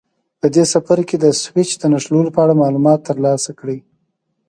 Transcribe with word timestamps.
په 0.39 0.47
دې 0.53 0.63
څپرکي 0.71 1.05
کې 1.09 1.17
د 1.19 1.25
سویچ 1.41 1.69
د 1.77 1.83
نښلولو 1.93 2.33
په 2.35 2.39
اړه 2.43 2.59
معلومات 2.61 2.99
ترلاسه 3.09 3.51
کړئ. 3.59 3.79